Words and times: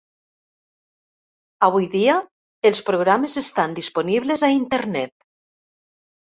Avui 1.67 1.85
dia, 1.97 2.17
els 2.71 2.83
programes 2.89 3.37
estan 3.45 3.79
disponibles 3.83 4.47
a 4.51 4.53
internet. 4.59 5.17